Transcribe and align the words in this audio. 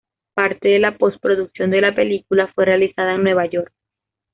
Parte 0.33 0.67
de 0.69 0.79
la 0.79 0.97
posproducción 0.97 1.69
de 1.69 1.79
la 1.81 1.93
película 1.93 2.51
fue 2.55 2.65
realizada 2.65 3.13
en 3.13 3.21
Nueva 3.21 3.45
York. 3.45 3.71